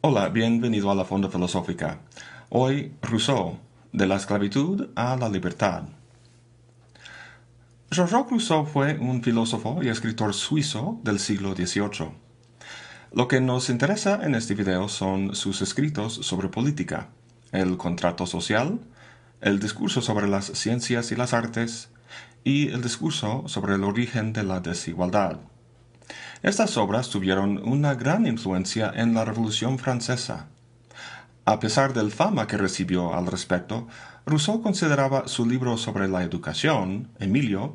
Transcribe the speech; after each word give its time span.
Hola, 0.00 0.30
bienvenido 0.30 0.90
a 0.90 0.94
la 0.94 1.04
Fonda 1.04 1.28
Filosófica. 1.28 2.00
Hoy, 2.48 2.94
Rousseau, 3.02 3.58
de 3.92 4.06
la 4.06 4.16
esclavitud 4.16 4.88
a 4.96 5.16
la 5.16 5.28
libertad. 5.28 5.82
Jean-Jacques 7.90 8.30
Rousseau 8.30 8.64
fue 8.64 8.98
un 8.98 9.22
filósofo 9.22 9.82
y 9.82 9.88
escritor 9.88 10.32
suizo 10.32 10.98
del 11.04 11.18
siglo 11.18 11.54
XVIII. 11.54 12.10
Lo 13.12 13.28
que 13.28 13.40
nos 13.40 13.70
interesa 13.70 14.20
en 14.24 14.34
este 14.34 14.54
video 14.54 14.88
son 14.88 15.34
sus 15.34 15.62
escritos 15.62 16.14
sobre 16.14 16.48
política, 16.48 17.08
el 17.52 17.76
contrato 17.76 18.26
social, 18.26 18.80
el 19.40 19.60
discurso 19.60 20.02
sobre 20.02 20.28
las 20.28 20.46
ciencias 20.46 21.12
y 21.12 21.16
las 21.16 21.34
artes, 21.34 21.90
y 22.44 22.68
el 22.68 22.82
discurso 22.82 23.44
sobre 23.46 23.74
el 23.74 23.84
origen 23.84 24.32
de 24.32 24.42
la 24.42 24.60
desigualdad. 24.60 25.38
Estas 26.42 26.76
obras 26.76 27.10
tuvieron 27.10 27.58
una 27.58 27.94
gran 27.94 28.26
influencia 28.26 28.92
en 28.94 29.14
la 29.14 29.24
Revolución 29.24 29.78
Francesa. 29.78 30.46
A 31.44 31.60
pesar 31.60 31.94
del 31.94 32.10
fama 32.10 32.46
que 32.46 32.56
recibió 32.56 33.14
al 33.14 33.26
respecto, 33.26 33.88
Rousseau 34.26 34.62
consideraba 34.62 35.26
su 35.26 35.46
libro 35.46 35.76
sobre 35.76 36.06
la 36.08 36.22
educación, 36.22 37.08
Emilio, 37.18 37.74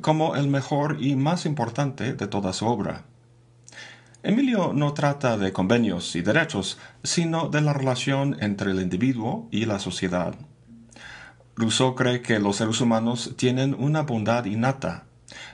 como 0.00 0.36
el 0.36 0.48
mejor 0.48 0.98
y 1.00 1.16
más 1.16 1.46
importante 1.46 2.14
de 2.14 2.26
toda 2.26 2.52
su 2.52 2.66
obra. 2.66 3.04
Emilio 4.24 4.72
no 4.72 4.94
trata 4.94 5.36
de 5.36 5.52
convenios 5.52 6.14
y 6.14 6.22
derechos, 6.22 6.78
sino 7.02 7.48
de 7.48 7.60
la 7.60 7.72
relación 7.72 8.36
entre 8.40 8.70
el 8.70 8.80
individuo 8.80 9.48
y 9.50 9.64
la 9.64 9.78
sociedad. 9.78 10.34
Rousseau 11.54 11.94
cree 11.94 12.22
que 12.22 12.38
los 12.38 12.56
seres 12.56 12.80
humanos 12.80 13.34
tienen 13.36 13.74
una 13.78 14.02
bondad 14.02 14.46
innata, 14.46 15.04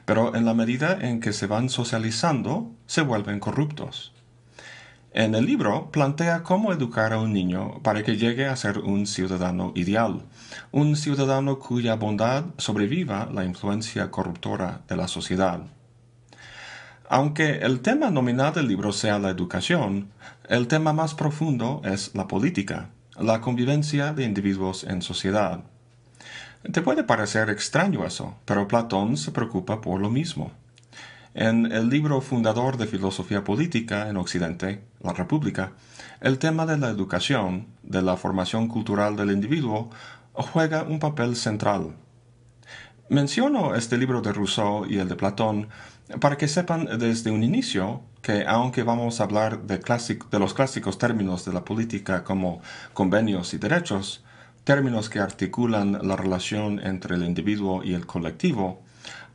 pero 0.04 0.34
en 0.36 0.44
la 0.44 0.54
medida 0.54 0.96
en 1.00 1.20
que 1.20 1.32
se 1.32 1.46
van 1.46 1.68
socializando, 1.68 2.70
se 2.86 3.02
vuelven 3.02 3.40
corruptos. 3.40 4.12
En 5.12 5.34
el 5.34 5.46
libro 5.46 5.90
plantea 5.90 6.42
cómo 6.44 6.72
educar 6.72 7.12
a 7.12 7.18
un 7.18 7.32
niño 7.32 7.80
para 7.82 8.04
que 8.04 8.16
llegue 8.16 8.46
a 8.46 8.54
ser 8.54 8.78
un 8.78 9.06
ciudadano 9.06 9.72
ideal, 9.74 10.22
un 10.70 10.94
ciudadano 10.94 11.58
cuya 11.58 11.96
bondad 11.96 12.44
sobreviva 12.58 13.28
la 13.32 13.44
influencia 13.44 14.10
corruptora 14.10 14.82
de 14.86 14.96
la 14.96 15.08
sociedad. 15.08 15.62
Aunque 17.08 17.60
el 17.60 17.80
tema 17.80 18.10
nominal 18.10 18.52
del 18.52 18.68
libro 18.68 18.92
sea 18.92 19.18
la 19.18 19.30
educación, 19.30 20.10
el 20.48 20.68
tema 20.68 20.92
más 20.92 21.14
profundo 21.14 21.80
es 21.84 22.14
la 22.14 22.28
política, 22.28 22.90
la 23.18 23.40
convivencia 23.40 24.12
de 24.12 24.24
individuos 24.24 24.84
en 24.84 25.02
sociedad. 25.02 25.64
Te 26.72 26.82
puede 26.82 27.02
parecer 27.02 27.48
extraño 27.48 28.04
eso, 28.04 28.36
pero 28.44 28.68
Platón 28.68 29.16
se 29.16 29.32
preocupa 29.32 29.80
por 29.80 30.02
lo 30.02 30.10
mismo. 30.10 30.52
En 31.32 31.72
el 31.72 31.88
libro 31.88 32.20
fundador 32.20 32.76
de 32.76 32.86
filosofía 32.86 33.42
política 33.42 34.10
en 34.10 34.18
Occidente, 34.18 34.84
La 35.00 35.14
República, 35.14 35.72
el 36.20 36.38
tema 36.38 36.66
de 36.66 36.76
la 36.76 36.90
educación, 36.90 37.68
de 37.82 38.02
la 38.02 38.18
formación 38.18 38.68
cultural 38.68 39.16
del 39.16 39.30
individuo, 39.30 39.88
juega 40.34 40.82
un 40.82 40.98
papel 40.98 41.36
central. 41.36 41.96
Menciono 43.08 43.74
este 43.74 43.96
libro 43.96 44.20
de 44.20 44.34
Rousseau 44.34 44.84
y 44.84 44.98
el 44.98 45.08
de 45.08 45.16
Platón 45.16 45.68
para 46.20 46.36
que 46.36 46.48
sepan 46.48 46.98
desde 46.98 47.30
un 47.30 47.42
inicio 47.42 48.02
que 48.20 48.44
aunque 48.46 48.82
vamos 48.82 49.20
a 49.20 49.24
hablar 49.24 49.62
de, 49.62 49.80
los 50.38 50.52
clásicos 50.52 50.98
términos 50.98 51.46
de 51.46 51.52
la 51.54 51.64
política 51.64 52.24
como 52.24 52.60
convenios 52.92 53.54
y 53.54 53.58
derechos, 53.58 54.22
términos 54.68 55.08
que 55.08 55.18
articulan 55.18 55.98
la 56.06 56.14
relación 56.14 56.78
entre 56.84 57.14
el 57.14 57.24
individuo 57.24 57.82
y 57.82 57.94
el 57.94 58.04
colectivo, 58.04 58.82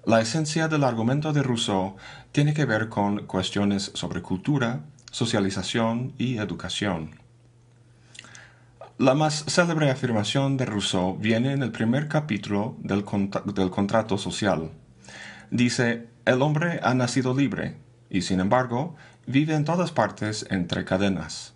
la 0.05 0.21
esencia 0.21 0.67
del 0.67 0.83
argumento 0.83 1.33
de 1.33 1.41
Rousseau 1.41 1.95
tiene 2.31 2.53
que 2.53 2.65
ver 2.65 2.87
con 2.87 3.25
cuestiones 3.25 3.89
sobre 3.95 4.21
cultura, 4.21 4.81
socialización 5.09 6.13
y 6.19 6.37
educación. 6.37 7.15
La 8.99 9.15
más 9.15 9.45
célebre 9.47 9.89
afirmación 9.89 10.55
de 10.55 10.67
Rousseau 10.67 11.17
viene 11.17 11.53
en 11.53 11.63
el 11.63 11.71
primer 11.71 12.07
capítulo 12.07 12.75
del, 12.77 13.03
del 13.55 13.71
contrato 13.71 14.19
social. 14.19 14.69
Dice, 15.49 16.09
el 16.25 16.43
hombre 16.43 16.79
ha 16.83 16.93
nacido 16.93 17.33
libre, 17.33 17.75
y 18.07 18.21
sin 18.21 18.39
embargo, 18.39 18.95
vive 19.25 19.55
en 19.55 19.65
todas 19.65 19.91
partes 19.91 20.45
entre 20.51 20.85
cadenas. 20.85 21.55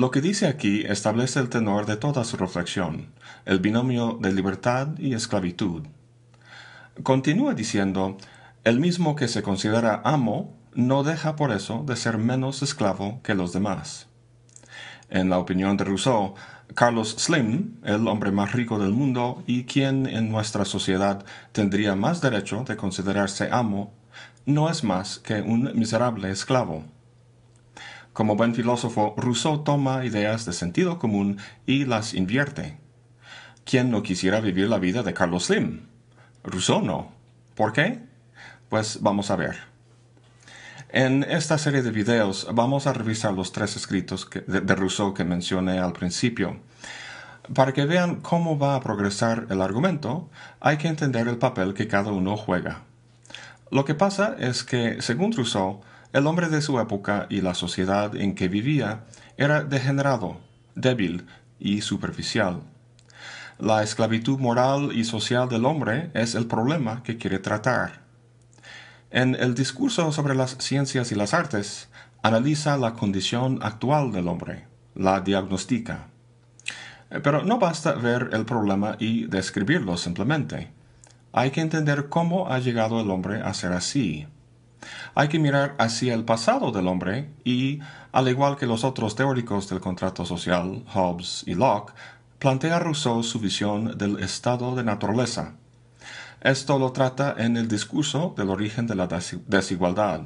Lo 0.00 0.10
que 0.10 0.22
dice 0.22 0.46
aquí 0.46 0.86
establece 0.88 1.40
el 1.40 1.50
tenor 1.50 1.84
de 1.84 1.98
toda 1.98 2.24
su 2.24 2.38
reflexión, 2.38 3.08
el 3.44 3.58
binomio 3.58 4.16
de 4.18 4.32
libertad 4.32 4.88
y 4.96 5.12
esclavitud. 5.12 5.82
Continúa 7.02 7.52
diciendo, 7.52 8.16
el 8.64 8.80
mismo 8.80 9.14
que 9.14 9.28
se 9.28 9.42
considera 9.42 10.00
amo 10.02 10.56
no 10.72 11.02
deja 11.02 11.36
por 11.36 11.52
eso 11.52 11.84
de 11.86 11.96
ser 11.96 12.16
menos 12.16 12.62
esclavo 12.62 13.20
que 13.22 13.34
los 13.34 13.52
demás. 13.52 14.06
En 15.10 15.28
la 15.28 15.36
opinión 15.36 15.76
de 15.76 15.84
Rousseau, 15.84 16.34
Carlos 16.74 17.16
Slim, 17.18 17.74
el 17.84 18.08
hombre 18.08 18.32
más 18.32 18.52
rico 18.54 18.78
del 18.78 18.92
mundo 18.92 19.44
y 19.46 19.64
quien 19.64 20.06
en 20.06 20.30
nuestra 20.30 20.64
sociedad 20.64 21.26
tendría 21.52 21.94
más 21.94 22.22
derecho 22.22 22.64
de 22.66 22.78
considerarse 22.78 23.50
amo, 23.52 23.92
no 24.46 24.70
es 24.70 24.82
más 24.82 25.18
que 25.18 25.42
un 25.42 25.72
miserable 25.74 26.30
esclavo. 26.30 26.86
Como 28.12 28.36
buen 28.36 28.54
filósofo, 28.54 29.14
Rousseau 29.16 29.62
toma 29.62 30.04
ideas 30.04 30.44
de 30.44 30.52
sentido 30.52 30.98
común 30.98 31.38
y 31.64 31.84
las 31.84 32.12
invierte. 32.14 32.76
¿Quién 33.64 33.90
no 33.90 34.02
quisiera 34.02 34.40
vivir 34.40 34.68
la 34.68 34.78
vida 34.78 35.02
de 35.02 35.14
Carlos 35.14 35.44
Slim? 35.44 35.86
Rousseau 36.42 36.82
no. 36.82 37.12
¿Por 37.54 37.72
qué? 37.72 38.00
Pues 38.68 39.00
vamos 39.00 39.30
a 39.30 39.36
ver. 39.36 39.70
En 40.88 41.22
esta 41.22 41.56
serie 41.56 41.82
de 41.82 41.92
videos 41.92 42.48
vamos 42.52 42.88
a 42.88 42.92
revisar 42.92 43.32
los 43.32 43.52
tres 43.52 43.76
escritos 43.76 44.28
de, 44.28 44.74
Rousseau 44.74 45.14
que 45.14 45.22
mencioné 45.22 45.78
al 45.78 45.92
principio. 45.92 46.56
Para 47.54 47.72
que 47.72 47.84
vean 47.84 48.16
cómo 48.16 48.58
va 48.58 48.74
a 48.74 48.80
progresar 48.80 49.46
el 49.50 49.62
argumento, 49.62 50.28
hay 50.58 50.78
que 50.78 50.88
entender 50.88 51.28
el 51.28 51.38
papel 51.38 51.74
que 51.74 51.86
cada 51.86 52.10
uno 52.10 52.36
juega. 52.36 52.82
Lo 53.70 53.84
que 53.84 53.94
pasa 53.94 54.34
es 54.36 54.64
que, 54.64 55.00
según 55.00 55.32
Rousseau, 55.32 55.80
el 56.12 56.26
hombre 56.26 56.48
de 56.48 56.60
su 56.60 56.80
época 56.80 57.26
y 57.30 57.40
la 57.40 57.54
sociedad 57.54 58.16
en 58.16 58.34
que 58.34 58.48
vivía 58.48 59.04
era 59.36 59.62
degenerado, 59.62 60.40
débil 60.74 61.26
y 61.58 61.82
superficial. 61.82 62.62
La 63.58 63.82
esclavitud 63.82 64.38
moral 64.38 64.90
y 64.94 65.04
social 65.04 65.48
del 65.48 65.66
hombre 65.66 66.10
es 66.14 66.34
el 66.34 66.46
problema 66.46 67.02
que 67.02 67.18
quiere 67.18 67.38
tratar. 67.38 68.00
En 69.10 69.34
el 69.34 69.54
discurso 69.54 70.12
sobre 70.12 70.34
las 70.34 70.56
ciencias 70.58 71.12
y 71.12 71.14
las 71.14 71.34
artes, 71.34 71.88
analiza 72.22 72.76
la 72.76 72.94
condición 72.94 73.58
actual 73.62 74.12
del 74.12 74.28
hombre, 74.28 74.66
la 74.94 75.20
diagnostica. 75.20 76.08
Pero 77.08 77.42
no 77.42 77.58
basta 77.58 77.92
ver 77.92 78.30
el 78.32 78.44
problema 78.44 78.96
y 78.98 79.26
describirlo 79.26 79.96
simplemente. 79.96 80.70
Hay 81.32 81.50
que 81.50 81.60
entender 81.60 82.08
cómo 82.08 82.50
ha 82.50 82.58
llegado 82.58 83.00
el 83.00 83.10
hombre 83.10 83.42
a 83.42 83.52
ser 83.54 83.72
así. 83.72 84.26
Hay 85.14 85.28
que 85.28 85.38
mirar 85.38 85.74
hacia 85.78 86.14
el 86.14 86.24
pasado 86.24 86.72
del 86.72 86.88
hombre 86.88 87.30
y, 87.44 87.80
al 88.12 88.28
igual 88.28 88.56
que 88.56 88.66
los 88.66 88.84
otros 88.84 89.14
teóricos 89.14 89.68
del 89.68 89.80
contrato 89.80 90.24
social, 90.24 90.84
Hobbes 90.94 91.44
y 91.46 91.54
Locke, 91.54 91.92
plantea 92.38 92.78
Rousseau 92.78 93.22
su 93.22 93.38
visión 93.38 93.98
del 93.98 94.18
estado 94.20 94.74
de 94.74 94.84
naturaleza. 94.84 95.54
Esto 96.40 96.78
lo 96.78 96.92
trata 96.92 97.34
en 97.36 97.56
el 97.58 97.68
discurso 97.68 98.34
del 98.36 98.48
origen 98.48 98.86
de 98.86 98.94
la 98.94 99.08
desigualdad. 99.46 100.22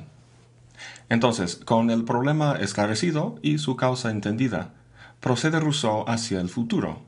Entonces, 1.09 1.56
con 1.56 1.91
el 1.91 2.04
problema 2.04 2.56
esclarecido 2.60 3.36
y 3.42 3.59
su 3.59 3.76
causa 3.76 4.10
entendida, 4.10 4.71
procede 5.19 5.59
Rousseau 5.59 6.04
hacia 6.06 6.41
el 6.41 6.48
futuro. 6.48 7.03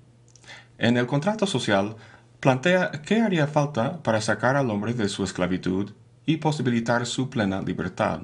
En 0.79 0.97
el 0.97 1.07
contrato 1.07 1.47
social, 1.47 1.97
plantea 2.41 2.91
qué 2.91 3.21
haría 3.21 3.47
falta 3.47 4.03
para 4.03 4.21
sacar 4.21 4.57
al 4.57 4.71
hombre 4.71 4.93
de 4.93 5.09
su 5.09 5.23
esclavitud 5.23 5.93
y 6.27 6.39
posibilitar 6.39 7.07
su 7.07 7.31
plena 7.31 7.63
libertad. 7.63 8.21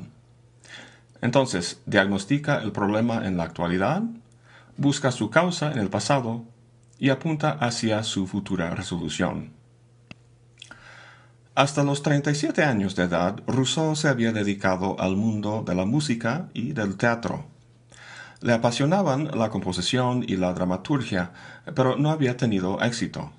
Entonces, 1.22 1.80
diagnostica 1.86 2.60
el 2.60 2.72
problema 2.72 3.26
en 3.26 3.36
la 3.36 3.44
actualidad, 3.44 4.02
busca 4.76 5.12
su 5.12 5.30
causa 5.30 5.70
en 5.72 5.78
el 5.78 5.88
pasado 5.88 6.44
y 6.98 7.10
apunta 7.10 7.52
hacia 7.52 8.02
su 8.02 8.26
futura 8.26 8.74
resolución. 8.74 9.52
Hasta 11.54 11.84
los 11.84 12.02
37 12.02 12.64
años 12.64 12.96
de 12.96 13.04
edad, 13.04 13.40
Rousseau 13.46 13.94
se 13.94 14.08
había 14.08 14.32
dedicado 14.32 14.98
al 14.98 15.16
mundo 15.16 15.62
de 15.66 15.74
la 15.74 15.84
música 15.84 16.48
y 16.54 16.72
del 16.72 16.96
teatro. 16.96 17.44
Le 18.40 18.54
apasionaban 18.54 19.30
la 19.38 19.50
composición 19.50 20.24
y 20.26 20.36
la 20.36 20.54
dramaturgia, 20.54 21.32
pero 21.74 21.96
no 21.96 22.10
había 22.10 22.36
tenido 22.36 22.80
éxito. 22.80 23.32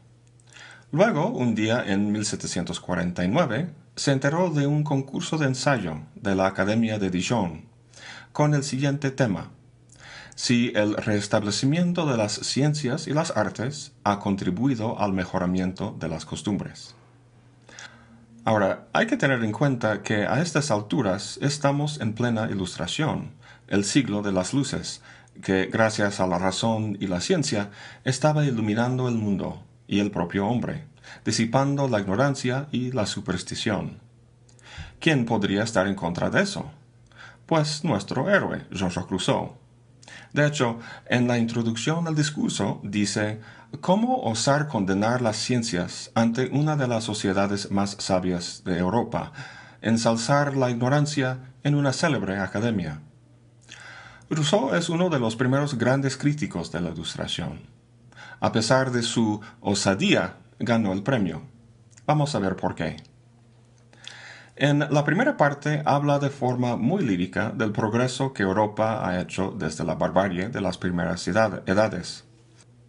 Luego, 0.92 1.30
un 1.30 1.56
día 1.56 1.84
en 1.86 2.12
1749, 2.12 3.83
se 3.96 4.12
enteró 4.12 4.50
de 4.50 4.66
un 4.66 4.84
concurso 4.84 5.38
de 5.38 5.46
ensayo 5.46 6.00
de 6.16 6.36
la 6.36 6.48
Academia 6.48 6.98
de 6.98 7.12
Dijon 7.12 7.66
con 8.32 8.56
el 8.56 8.64
siguiente 8.64 9.12
tema. 9.12 9.52
si 10.36 10.72
el 10.74 10.96
restablecimiento 10.96 12.08
de 12.08 12.18
las 12.18 12.34
ciencias 12.34 13.06
y 13.06 13.14
las 13.14 13.38
artes 13.38 13.92
ha 14.04 14.18
contribuido 14.18 15.00
al 15.00 15.14
mejoramiento 15.14 15.96
de 16.00 16.08
las 16.10 16.26
costumbres. 16.26 16.96
Ahora, 18.44 18.88
hay 18.94 19.06
que 19.06 19.16
tener 19.16 19.44
en 19.44 19.52
cuenta 19.52 20.02
que 20.02 20.26
a 20.26 20.42
estas 20.42 20.72
alturas 20.72 21.38
estamos 21.44 22.02
en 22.02 22.14
plena 22.14 22.50
ilustración, 22.50 23.30
el 23.68 23.86
siglo 23.86 24.24
de 24.24 24.32
las 24.32 24.56
luces, 24.56 25.04
que 25.44 25.68
gracias 25.68 26.20
a 26.20 26.26
la 26.26 26.40
razón 26.40 26.98
y 27.00 27.06
la 27.06 27.22
ciencia 27.22 27.70
estaba 28.04 28.44
iluminando 28.44 29.08
el 29.08 29.16
mundo 29.16 29.64
y 29.88 30.00
el 30.00 30.10
propio 30.10 30.48
hombre, 30.48 30.86
disipando 31.26 31.88
la 31.88 32.00
ignorancia 32.00 32.68
y 32.72 32.92
la 32.92 33.06
superstición. 33.06 34.00
¿Quién 35.00 35.26
podría 35.26 35.64
estar 35.64 35.88
en 35.88 35.96
contra 35.96 36.30
de 36.30 36.42
eso? 36.42 36.72
Pues 37.46 37.84
nuestro 37.84 38.30
héroe, 38.30 38.66
Jean-Jacques 38.72 39.12
Rousseau. 39.12 39.58
De 40.32 40.48
hecho, 40.48 40.80
en 41.06 41.28
la 41.28 41.38
introducción 41.38 42.08
al 42.08 42.16
discurso 42.16 42.80
dice, 42.84 43.42
¿cómo 43.82 44.22
osar 44.24 44.68
condenar 44.68 45.22
las 45.22 45.38
ciencias 45.38 46.12
ante 46.16 46.50
una 46.50 46.76
de 46.76 46.88
las 46.88 47.04
sociedades 47.04 47.70
más 47.70 47.98
sabias 48.00 48.64
de 48.66 48.80
Europa, 48.80 49.32
ensalzar 49.82 50.56
la 50.56 50.70
ignorancia 50.72 51.40
en 51.64 51.76
una 51.76 51.94
célebre 51.94 52.40
academia? 52.40 53.02
Rousseau 54.30 54.74
es 54.74 54.90
uno 54.90 55.10
de 55.10 55.20
los 55.20 55.36
primeros 55.36 55.78
grandes 55.78 56.18
críticos 56.18 56.72
de 56.72 56.82
la 56.82 56.90
Ilustración. 56.90 57.62
A 58.40 58.52
pesar 58.52 58.92
de 58.92 59.04
su 59.04 59.42
osadía, 59.62 60.38
ganó 60.60 60.94
el 60.94 61.04
premio. 61.04 61.44
Vamos 62.06 62.36
a 62.36 62.40
ver 62.40 62.56
por 62.56 62.76
qué. 62.76 62.98
En 64.56 64.80
la 64.80 65.04
primera 65.04 65.36
parte 65.36 65.82
habla 65.86 66.20
de 66.20 66.30
forma 66.30 66.76
muy 66.76 67.04
lírica 67.04 67.50
del 67.50 67.72
progreso 67.72 68.34
que 68.34 68.44
Europa 68.44 69.08
ha 69.08 69.20
hecho 69.20 69.52
desde 69.58 69.84
la 69.84 69.96
barbarie 69.96 70.50
de 70.50 70.62
las 70.62 70.78
primeras 70.78 71.28
edades. 71.28 72.26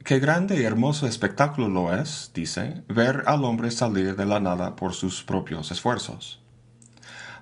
Qué 0.04 0.18
grande 0.18 0.60
y 0.60 0.64
hermoso 0.64 1.06
espectáculo 1.06 1.68
lo 1.68 1.94
es, 1.94 2.30
dice, 2.34 2.82
ver 2.88 3.22
al 3.24 3.42
hombre 3.44 3.70
salir 3.70 4.14
de 4.14 4.26
la 4.26 4.40
nada 4.40 4.76
por 4.76 4.92
sus 4.92 5.24
propios 5.24 5.70
esfuerzos. 5.70 6.42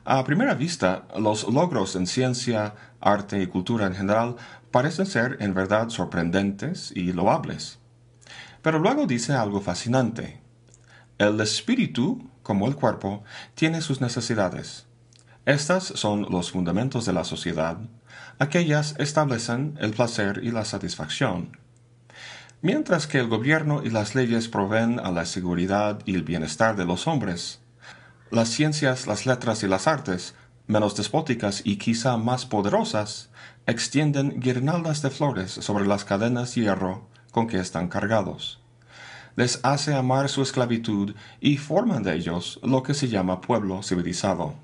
A 0.04 0.22
primera 0.22 0.54
vista, 0.54 1.08
los 1.18 1.48
logros 1.48 1.96
en 1.96 2.06
ciencia, 2.06 2.74
arte 3.00 3.42
y 3.42 3.48
cultura 3.48 3.86
en 3.86 3.94
general 3.96 4.36
parecen 4.70 5.06
ser 5.06 5.38
en 5.40 5.54
verdad 5.54 5.88
sorprendentes 5.88 6.92
y 6.94 7.12
loables. 7.12 7.80
Pero 8.62 8.78
luego 8.78 9.06
dice 9.06 9.34
algo 9.34 9.60
fascinante. 9.60 10.40
El 11.18 11.40
espíritu 11.40 12.32
como 12.42 12.66
el 12.66 12.76
cuerpo, 12.76 13.22
tiene 13.54 13.80
sus 13.80 14.00
necesidades. 14.00 14.86
Estas 15.46 15.84
son 15.84 16.22
los 16.30 16.50
fundamentos 16.50 17.06
de 17.06 17.12
la 17.12 17.24
sociedad. 17.24 17.78
Aquellas 18.38 18.94
establecen 18.98 19.76
el 19.80 19.92
placer 19.92 20.40
y 20.42 20.50
la 20.50 20.64
satisfacción. 20.64 21.56
Mientras 22.60 23.06
que 23.06 23.18
el 23.18 23.28
gobierno 23.28 23.82
y 23.82 23.90
las 23.90 24.14
leyes 24.14 24.48
proveen 24.48 25.00
a 25.00 25.10
la 25.10 25.26
seguridad 25.26 26.00
y 26.04 26.14
el 26.14 26.22
bienestar 26.22 26.76
de 26.76 26.84
los 26.84 27.08
hombres, 27.08 27.60
las 28.30 28.48
ciencias, 28.50 29.06
las 29.06 29.26
letras 29.26 29.62
y 29.64 29.68
las 29.68 29.88
artes, 29.88 30.34
menos 30.68 30.94
despóticas 30.94 31.62
y 31.64 31.76
quizá 31.76 32.16
más 32.16 32.46
poderosas, 32.46 33.30
extienden 33.66 34.40
guirnaldas 34.40 35.02
de 35.02 35.10
flores 35.10 35.50
sobre 35.50 35.86
las 35.86 36.04
cadenas 36.04 36.54
de 36.54 36.62
hierro 36.62 37.08
con 37.32 37.48
que 37.48 37.58
están 37.58 37.88
cargados 37.88 38.62
les 39.36 39.60
hace 39.62 39.94
amar 39.94 40.28
su 40.28 40.42
esclavitud 40.42 41.14
y 41.40 41.56
forman 41.56 42.02
de 42.02 42.14
ellos 42.14 42.60
lo 42.62 42.82
que 42.82 42.94
se 42.94 43.08
llama 43.08 43.40
pueblo 43.40 43.82
civilizado. 43.82 44.54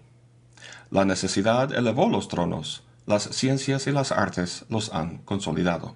La 0.90 1.04
necesidad 1.04 1.72
elevó 1.72 2.08
los 2.08 2.28
tronos, 2.28 2.82
las 3.06 3.24
ciencias 3.24 3.86
y 3.86 3.92
las 3.92 4.12
artes 4.12 4.64
los 4.68 4.92
han 4.92 5.18
consolidado. 5.18 5.94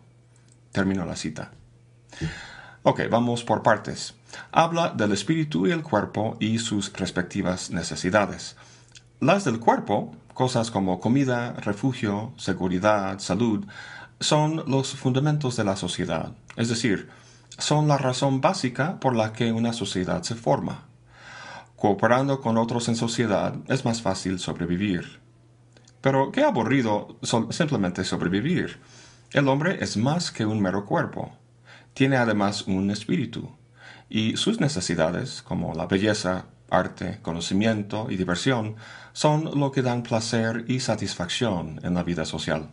Termino 0.71 1.05
la 1.05 1.17
cita. 1.17 1.51
Ok, 2.83 3.03
vamos 3.11 3.45
por 3.45 3.63
partes. 3.63 4.15
Habla 4.51 4.91
del 4.91 5.13
espíritu 5.13 5.67
y 5.67 5.71
el 5.71 5.83
cuerpo 5.83 6.37
y 6.41 6.59
sus 6.59 6.93
respectivas 6.95 7.71
necesidades. 7.71 8.57
Las 9.21 9.45
del 9.45 9.61
cuerpo, 9.61 10.17
cosas 10.35 10.71
como 10.71 10.99
comida, 10.99 11.53
refugio, 11.53 12.33
seguridad, 12.39 13.19
salud, 13.19 13.67
son 14.23 14.65
los 14.67 14.95
fundamentos 14.95 15.57
de 15.57 15.65
la 15.65 15.77
sociedad, 15.77 16.33
es 16.57 16.69
decir, 16.69 17.09
son 17.59 17.89
la 17.89 17.99
razón 17.99 18.41
básica 18.41 18.99
por 18.99 19.15
la 19.15 19.33
que 19.33 19.53
una 19.53 19.73
sociedad 19.73 20.23
se 20.23 20.35
forma. 20.35 20.87
Cooperando 21.77 22.41
con 22.41 22.57
otros 22.57 22.89
en 22.89 22.97
sociedad 22.97 23.57
es 23.69 23.85
más 23.85 24.03
fácil 24.03 24.39
sobrevivir. 24.39 25.21
Pero 26.01 26.33
qué 26.33 26.43
aburrido 26.45 27.19
simplemente 27.51 28.05
sobrevivir. 28.05 28.81
El 29.33 29.49
hombre 29.49 29.79
es 29.81 29.97
más 29.97 30.31
que 30.31 30.47
un 30.47 30.61
mero 30.61 30.87
cuerpo. 30.87 31.33
Tiene 31.95 32.17
además 32.17 32.67
un 32.67 32.91
espíritu. 32.91 33.51
Y 34.09 34.37
sus 34.37 34.61
necesidades, 34.61 35.43
como 35.43 35.75
la 35.75 35.87
belleza, 35.87 36.47
arte, 36.71 37.19
conocimiento 37.23 38.09
y 38.11 38.17
diversión, 38.17 38.77
son 39.13 39.59
lo 39.59 39.73
que 39.73 39.83
dan 39.83 40.03
placer 40.03 40.65
y 40.69 40.81
satisfacción 40.81 41.81
en 41.83 41.95
la 41.95 42.03
vida 42.03 42.25
social. 42.25 42.71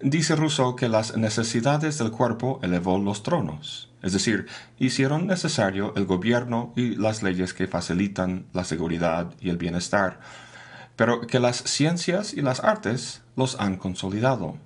Dice 0.00 0.36
Rousseau 0.36 0.76
que 0.76 0.90
las 0.90 1.16
necesidades 1.16 1.96
del 1.96 2.10
cuerpo 2.10 2.60
elevó 2.62 2.98
los 2.98 3.22
tronos, 3.22 3.88
es 4.02 4.12
decir, 4.12 4.46
hicieron 4.78 5.26
necesario 5.26 5.94
el 5.96 6.04
gobierno 6.04 6.74
y 6.76 6.96
las 6.96 7.22
leyes 7.22 7.54
que 7.54 7.66
facilitan 7.66 8.44
la 8.52 8.64
seguridad 8.64 9.32
y 9.40 9.48
el 9.48 9.56
bienestar, 9.56 10.20
pero 10.96 11.22
que 11.22 11.40
las 11.40 11.56
ciencias 11.62 12.34
y 12.34 12.42
las 12.42 12.62
artes 12.62 13.22
los 13.36 13.58
han 13.58 13.78
consolidado. 13.78 14.58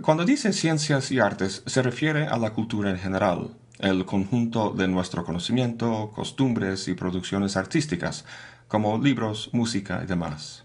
Cuando 0.00 0.24
dice 0.24 0.52
ciencias 0.52 1.10
y 1.10 1.18
artes 1.18 1.64
se 1.66 1.82
refiere 1.82 2.28
a 2.28 2.38
la 2.38 2.52
cultura 2.52 2.88
en 2.88 2.98
general, 2.98 3.56
el 3.80 4.06
conjunto 4.06 4.70
de 4.70 4.86
nuestro 4.86 5.24
conocimiento, 5.24 6.12
costumbres 6.14 6.86
y 6.86 6.94
producciones 6.94 7.56
artísticas, 7.56 8.24
como 8.68 8.96
libros, 8.96 9.50
música 9.52 10.00
y 10.04 10.06
demás. 10.06 10.64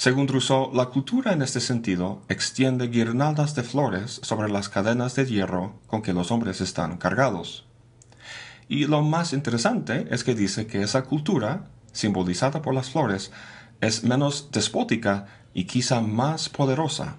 Según 0.00 0.28
Rousseau, 0.28 0.70
la 0.72 0.86
cultura 0.86 1.34
en 1.34 1.42
este 1.42 1.60
sentido 1.60 2.22
extiende 2.30 2.88
guirnaldas 2.88 3.54
de 3.54 3.62
flores 3.62 4.18
sobre 4.22 4.48
las 4.48 4.70
cadenas 4.70 5.14
de 5.14 5.26
hierro 5.26 5.78
con 5.88 6.00
que 6.00 6.14
los 6.14 6.30
hombres 6.30 6.62
están 6.62 6.96
cargados. 6.96 7.66
Y 8.66 8.86
lo 8.86 9.02
más 9.02 9.34
interesante 9.34 10.06
es 10.10 10.24
que 10.24 10.34
dice 10.34 10.66
que 10.66 10.80
esa 10.80 11.02
cultura, 11.02 11.68
simbolizada 11.92 12.62
por 12.62 12.72
las 12.72 12.88
flores, 12.88 13.30
es 13.82 14.02
menos 14.02 14.48
despótica 14.50 15.26
y 15.52 15.64
quizá 15.64 16.00
más 16.00 16.48
poderosa. 16.48 17.16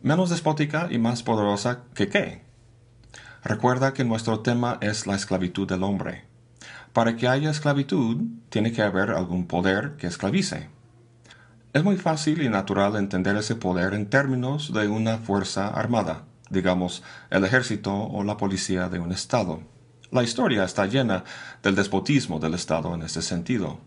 Menos 0.00 0.30
despótica 0.30 0.88
y 0.90 0.96
más 0.96 1.22
poderosa 1.22 1.82
que 1.92 2.08
qué? 2.08 2.44
Recuerda 3.44 3.92
que 3.92 4.04
nuestro 4.04 4.40
tema 4.40 4.78
es 4.80 5.06
la 5.06 5.16
esclavitud 5.16 5.68
del 5.68 5.82
hombre. 5.82 6.24
Para 6.94 7.14
que 7.16 7.28
haya 7.28 7.50
esclavitud, 7.50 8.22
tiene 8.48 8.72
que 8.72 8.80
haber 8.80 9.10
algún 9.10 9.46
poder 9.46 9.96
que 9.98 10.06
esclavice. 10.06 10.74
Es 11.76 11.84
muy 11.84 11.98
fácil 11.98 12.40
y 12.40 12.48
natural 12.48 12.96
entender 12.96 13.36
ese 13.36 13.54
poder 13.54 13.92
en 13.92 14.08
términos 14.08 14.72
de 14.72 14.88
una 14.88 15.18
fuerza 15.18 15.68
armada, 15.68 16.24
digamos 16.48 17.02
el 17.28 17.44
ejército 17.44 17.94
o 17.94 18.24
la 18.24 18.38
policía 18.38 18.88
de 18.88 18.98
un 18.98 19.12
Estado. 19.12 19.60
La 20.10 20.22
historia 20.22 20.64
está 20.64 20.86
llena 20.86 21.24
del 21.62 21.74
despotismo 21.74 22.38
del 22.40 22.54
Estado 22.54 22.94
en 22.94 23.02
ese 23.02 23.20
sentido. 23.20 23.78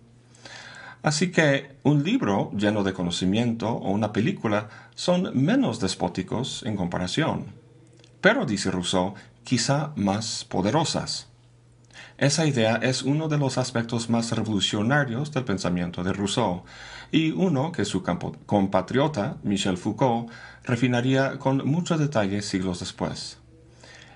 Así 1.01 1.31
que 1.31 1.77
un 1.81 2.03
libro 2.03 2.51
lleno 2.55 2.83
de 2.83 2.93
conocimiento 2.93 3.69
o 3.71 3.89
una 3.89 4.13
película 4.13 4.69
son 4.93 5.31
menos 5.33 5.79
despóticos 5.79 6.61
en 6.67 6.75
comparación. 6.75 7.47
Pero, 8.21 8.45
dice 8.45 8.69
Rousseau, 8.69 9.15
quizá 9.43 9.93
más 9.95 10.45
poderosas. 10.45 11.28
Esa 12.19 12.45
idea 12.45 12.75
es 12.75 13.03
uno 13.03 13.29
de 13.29 13.37
los 13.37 13.57
aspectos 13.57 14.09
más 14.09 14.33
revolucionarios 14.33 15.31
del 15.31 15.45
pensamiento 15.45 16.03
de 16.03 16.11
Rousseau, 16.11 16.63
y 17.13 17.31
uno 17.31 17.71
que 17.71 17.85
su 17.85 18.03
compatriota 18.45 19.37
Michel 19.43 19.77
Foucault 19.77 20.29
refinaría 20.65 21.39
con 21.39 21.65
mucho 21.65 21.97
detalle 21.97 22.41
siglos 22.41 22.81
después. 22.81 23.37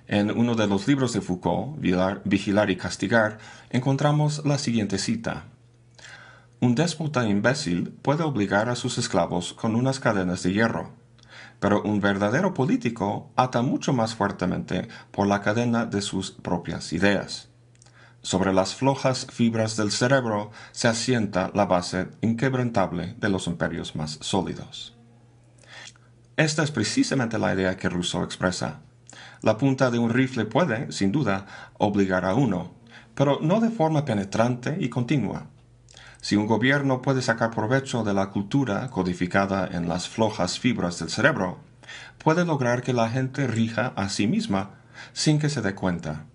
En 0.06 0.38
uno 0.38 0.56
de 0.56 0.68
los 0.68 0.86
libros 0.86 1.14
de 1.14 1.22
Foucault, 1.22 1.80
Vigilar 2.26 2.70
y 2.70 2.76
Castigar, 2.76 3.38
encontramos 3.70 4.46
la 4.46 4.58
siguiente 4.58 4.98
cita. 4.98 5.46
Un 6.60 6.76
déspota 6.76 7.26
imbécil 7.26 7.90
puede 8.02 8.24
obligar 8.24 8.68
a 8.68 8.76
sus 8.76 8.98
esclavos 8.98 9.54
con 9.54 9.76
unas 9.76 10.02
cadenas 10.02 10.44
de 10.44 10.52
hierro, 10.52 10.90
pero 11.62 11.82
un 11.84 12.02
verdadero 12.02 12.54
político 12.54 13.32
ata 13.38 13.62
mucho 13.62 13.94
más 13.94 14.14
fuertemente 14.14 14.90
por 15.12 15.26
la 15.26 15.40
cadena 15.40 15.86
de 15.86 16.02
sus 16.02 16.32
propias 16.32 16.92
ideas. 16.92 17.53
Sobre 18.24 18.54
las 18.54 18.74
flojas 18.74 19.28
fibras 19.30 19.76
del 19.76 19.92
cerebro 19.92 20.50
se 20.72 20.88
asienta 20.88 21.52
la 21.54 21.66
base 21.66 22.08
inquebrantable 22.22 23.16
de 23.18 23.28
los 23.28 23.48
imperios 23.48 23.98
más 23.98 24.18
sólidos. 24.22 24.96
Esta 26.38 26.64
es 26.64 26.72
precisamente 26.72 27.38
la 27.38 27.54
idea 27.54 27.76
que 27.76 27.90
Rousseau 27.90 28.24
expresa. 28.24 28.80
La 29.42 29.58
punta 29.58 29.92
de 29.92 30.00
un 30.00 30.10
rifle 30.10 30.46
puede, 30.46 30.90
sin 30.94 31.12
duda, 31.12 31.46
obligar 31.78 32.24
a 32.24 32.34
uno, 32.34 32.72
pero 33.14 33.40
no 33.42 33.60
de 33.60 33.70
forma 33.70 34.06
penetrante 34.06 34.78
y 34.80 34.88
continua. 34.88 35.48
Si 36.22 36.38
un 36.38 36.48
gobierno 36.48 37.02
puede 37.02 37.22
sacar 37.22 37.52
provecho 37.52 38.06
de 38.06 38.14
la 38.14 38.30
cultura 38.30 38.90
codificada 38.90 39.68
en 39.70 39.90
las 39.90 40.08
flojas 40.08 40.60
fibras 40.60 40.98
del 40.98 41.10
cerebro, 41.10 41.60
puede 42.20 42.46
lograr 42.46 42.84
que 42.84 42.94
la 42.94 43.10
gente 43.10 43.48
rija 43.48 43.92
a 43.98 44.08
sí 44.08 44.28
misma 44.28 44.76
sin 45.12 45.40
que 45.40 45.50
se 45.50 45.62
dé 45.62 45.76
cuenta. 45.76 46.26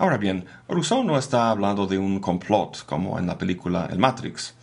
Ahora 0.00 0.16
bien, 0.16 0.46
Rousseau 0.68 1.02
no 1.02 1.18
está 1.18 1.50
hablando 1.50 1.88
de 1.88 1.98
un 1.98 2.20
complot 2.20 2.84
como 2.86 3.18
en 3.18 3.26
la 3.26 3.36
película 3.36 3.88
El 3.90 3.98
Matrix, 3.98 4.54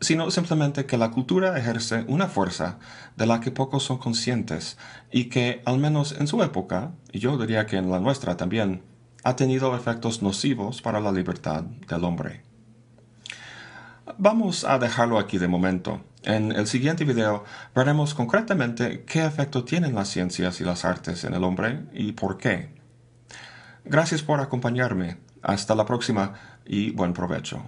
sino 0.00 0.30
simplemente 0.30 0.86
que 0.86 0.96
la 0.96 1.10
cultura 1.10 1.58
ejerce 1.58 2.06
una 2.08 2.26
fuerza 2.26 2.78
de 3.14 3.26
la 3.26 3.40
que 3.40 3.50
pocos 3.50 3.82
son 3.82 3.98
conscientes 3.98 4.78
y 5.12 5.24
que, 5.24 5.60
al 5.66 5.76
menos 5.76 6.12
en 6.12 6.26
su 6.26 6.42
época, 6.42 6.92
y 7.12 7.18
yo 7.18 7.36
diría 7.36 7.66
que 7.66 7.76
en 7.76 7.90
la 7.90 8.00
nuestra 8.00 8.38
también, 8.38 8.82
ha 9.24 9.36
tenido 9.36 9.76
efectos 9.76 10.22
nocivos 10.22 10.80
para 10.80 11.00
la 11.00 11.12
libertad 11.12 11.64
del 11.64 12.04
hombre. 12.04 12.42
Vamos 14.16 14.64
a 14.64 14.78
dejarlo 14.78 15.18
aquí 15.18 15.36
de 15.36 15.48
momento. 15.48 16.00
En 16.22 16.50
el 16.50 16.66
siguiente 16.66 17.04
video 17.04 17.44
veremos 17.74 18.14
concretamente 18.14 19.04
qué 19.04 19.26
efecto 19.26 19.64
tienen 19.64 19.94
las 19.94 20.08
ciencias 20.08 20.62
y 20.62 20.64
las 20.64 20.86
artes 20.86 21.24
en 21.24 21.34
el 21.34 21.44
hombre 21.44 21.82
y 21.92 22.12
por 22.12 22.38
qué. 22.38 22.77
Gracias 23.84 24.22
por 24.22 24.40
acompañarme. 24.40 25.18
Hasta 25.42 25.74
la 25.74 25.86
próxima 25.86 26.34
y 26.64 26.90
buen 26.90 27.12
provecho. 27.12 27.62